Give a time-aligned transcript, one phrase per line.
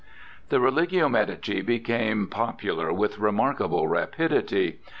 [0.49, 4.79] The Religio Medici became popular with remarkable rapidity.